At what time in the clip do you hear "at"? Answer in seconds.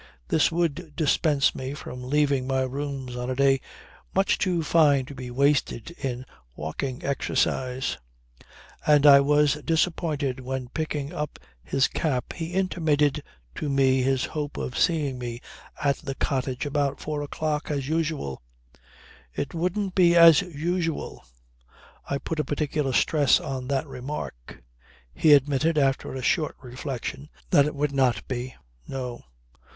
15.83-15.97